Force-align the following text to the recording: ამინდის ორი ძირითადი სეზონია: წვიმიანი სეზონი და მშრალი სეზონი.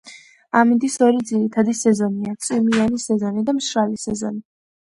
ამინდის 0.61 0.95
ორი 1.07 1.21
ძირითადი 1.31 1.75
სეზონია: 1.81 2.35
წვიმიანი 2.47 3.05
სეზონი 3.07 3.47
და 3.51 3.57
მშრალი 3.61 4.05
სეზონი. 4.09 4.45